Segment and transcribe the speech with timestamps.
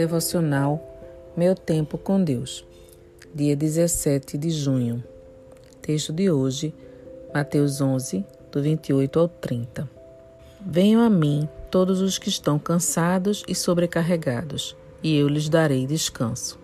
[0.00, 0.82] Devocional
[1.36, 2.64] Meu Tempo com Deus,
[3.34, 5.04] dia 17 de junho.
[5.82, 6.72] Texto de hoje,
[7.34, 9.86] Mateus 11, do 28 ao 30.
[10.64, 16.58] Venham a mim todos os que estão cansados e sobrecarregados, e eu lhes darei descanso.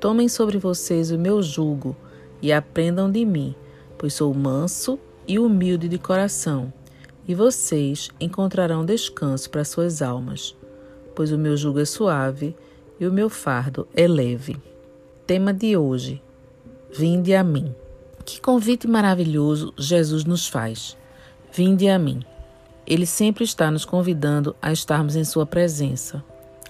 [0.00, 1.94] Tomem sobre vocês o meu jugo
[2.42, 3.54] e aprendam de mim,
[3.96, 4.98] pois sou manso
[5.28, 6.72] e humilde de coração,
[7.28, 10.56] e vocês encontrarão descanso para suas almas
[11.14, 12.56] pois o meu jugo é suave
[12.98, 14.56] e o meu fardo é leve.
[15.26, 16.22] Tema de hoje:
[16.92, 17.74] Vinde a mim.
[18.24, 20.96] Que convite maravilhoso Jesus nos faz.
[21.52, 22.22] Vinde a mim.
[22.86, 26.22] Ele sempre está nos convidando a estarmos em Sua presença,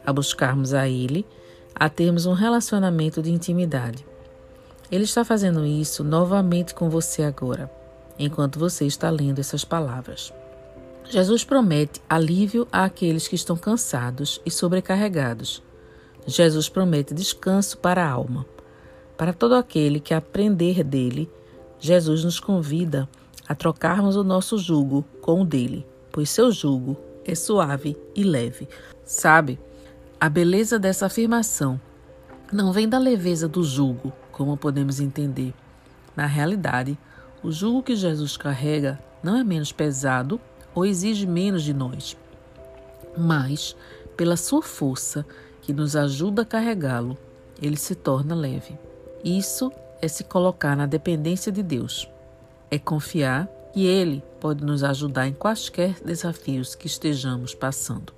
[0.04, 1.26] a buscarmos a Ele,
[1.74, 4.04] a termos um relacionamento de intimidade.
[4.90, 7.70] Ele está fazendo isso novamente com você agora,
[8.18, 10.32] enquanto você está lendo essas palavras.
[11.08, 15.62] Jesus promete alívio àqueles que estão cansados e sobrecarregados.
[16.26, 18.46] Jesus promete descanso para a alma.
[19.16, 21.30] Para todo aquele que aprender dele,
[21.78, 23.08] Jesus nos convida
[23.46, 28.66] a trocarmos o nosso jugo com o dele, pois seu jugo é suave e leve.
[29.04, 29.60] Sabe,
[30.18, 31.78] a beleza dessa afirmação
[32.50, 35.52] não vem da leveza do jugo, como podemos entender.
[36.16, 36.98] Na realidade,
[37.42, 40.40] o jugo que Jesus carrega não é menos pesado
[40.74, 42.16] ou exige menos de nós,
[43.16, 43.76] mas,
[44.16, 45.24] pela sua força
[45.62, 47.16] que nos ajuda a carregá-lo,
[47.62, 48.76] ele se torna leve.
[49.24, 52.08] Isso é se colocar na dependência de Deus.
[52.70, 58.12] É confiar que Ele pode nos ajudar em quaisquer desafios que estejamos passando.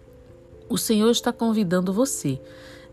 [0.68, 2.40] O Senhor está convidando você,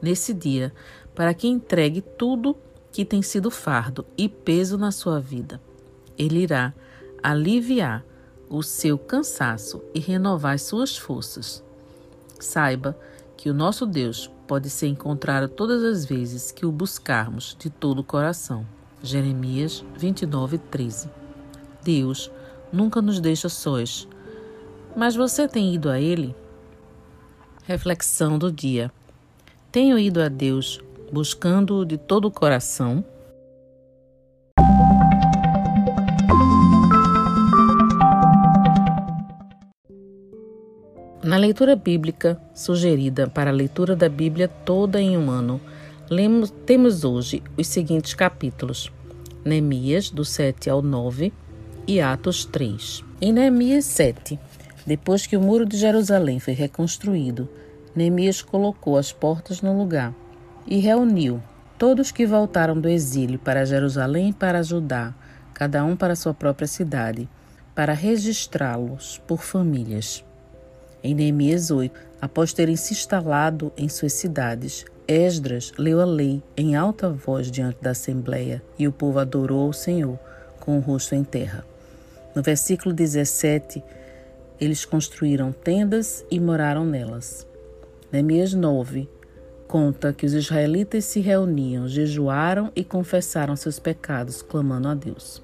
[0.01, 0.71] nesse dia,
[1.15, 2.55] para que entregue tudo
[2.91, 5.59] que tem sido fardo e peso na sua vida.
[6.17, 6.73] Ele irá
[7.21, 8.05] aliviar
[8.53, 11.63] o seu cansaço e renovar suas forças.
[12.39, 12.95] Saiba
[13.35, 17.99] que o nosso Deus pode ser encontrado todas as vezes que o buscarmos de todo
[17.99, 18.63] o coração.
[19.01, 21.09] Jeremias 29, 13.
[21.83, 22.29] Deus
[22.71, 24.07] nunca nos deixa sós.
[24.95, 26.35] Mas você tem ido a Ele?
[27.63, 28.91] Reflexão do dia.
[29.71, 30.79] Tenho ido a Deus
[31.11, 33.03] buscando-o de todo o coração?
[41.23, 45.61] Na leitura bíblica sugerida para a leitura da Bíblia toda em um ano,
[46.09, 48.91] lemos, temos hoje os seguintes capítulos:
[49.45, 51.31] Neemias, do 7 ao 9,
[51.87, 53.05] e Atos 3.
[53.21, 54.37] Em Neemias 7,
[54.85, 57.47] depois que o muro de Jerusalém foi reconstruído,
[57.95, 60.13] Neemias colocou as portas no lugar
[60.67, 61.41] e reuniu
[61.77, 65.13] todos que voltaram do exílio para Jerusalém para Judá,
[65.53, 67.29] cada um para sua própria cidade,
[67.73, 70.21] para registrá-los por famílias.
[71.03, 76.77] Em Neemias 8, após terem se instalado em suas cidades, Esdras leu a lei em
[76.77, 80.17] alta voz diante da assembleia e o povo adorou o Senhor
[80.61, 81.65] com o rosto em terra.
[82.33, 83.83] No versículo 17,
[84.61, 87.45] eles construíram tendas e moraram nelas.
[88.09, 89.09] Neemias 9
[89.67, 95.41] conta que os israelitas se reuniam, jejuaram e confessaram seus pecados, clamando a Deus.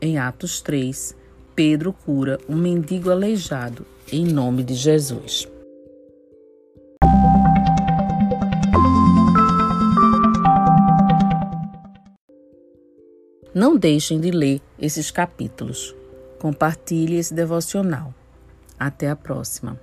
[0.00, 1.16] Em Atos 3,
[1.54, 5.46] Pedro cura um mendigo aleijado em nome de Jesus.
[13.54, 15.94] Não deixem de ler esses capítulos.
[16.38, 18.14] Compartilhe esse devocional.
[18.78, 19.78] Até a próxima.